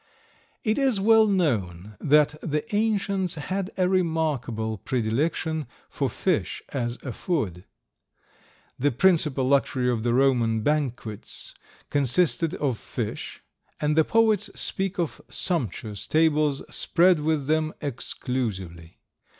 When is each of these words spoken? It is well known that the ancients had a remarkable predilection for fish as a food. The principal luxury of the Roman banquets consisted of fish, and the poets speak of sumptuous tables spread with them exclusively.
It 0.63 0.79
is 0.79 0.99
well 0.99 1.27
known 1.27 1.95
that 2.01 2.33
the 2.41 2.63
ancients 2.75 3.35
had 3.35 3.69
a 3.77 3.87
remarkable 3.87 4.79
predilection 4.79 5.67
for 5.91 6.09
fish 6.09 6.63
as 6.69 6.97
a 7.03 7.11
food. 7.13 7.65
The 8.79 8.89
principal 8.89 9.45
luxury 9.47 9.91
of 9.91 10.01
the 10.01 10.15
Roman 10.15 10.61
banquets 10.63 11.53
consisted 11.91 12.55
of 12.55 12.79
fish, 12.79 13.43
and 13.79 13.95
the 13.95 14.03
poets 14.03 14.49
speak 14.59 14.97
of 14.97 15.21
sumptuous 15.29 16.07
tables 16.07 16.63
spread 16.75 17.19
with 17.19 17.45
them 17.45 17.71
exclusively. 17.79 18.97